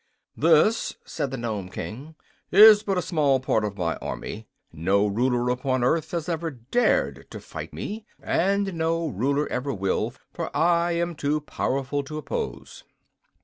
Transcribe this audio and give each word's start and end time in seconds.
"This," 0.35 0.95
said 1.05 1.29
the 1.29 1.37
Nome 1.37 1.69
King, 1.69 2.15
"is 2.51 2.81
but 2.81 2.97
a 2.97 3.03
small 3.03 3.39
part 3.39 3.63
of 3.63 3.77
my 3.77 3.97
army. 3.97 4.47
No 4.73 5.05
ruler 5.05 5.49
upon 5.51 5.83
Earth 5.83 6.09
has 6.09 6.27
ever 6.27 6.49
dared 6.49 7.29
to 7.29 7.39
fight 7.39 7.71
me, 7.71 8.07
and 8.19 8.73
no 8.73 9.05
ruler 9.05 9.47
ever 9.49 9.71
will, 9.71 10.15
for 10.33 10.49
I 10.57 10.93
am 10.93 11.13
too 11.13 11.39
powerful 11.39 12.01
to 12.05 12.17
oppose." 12.17 12.83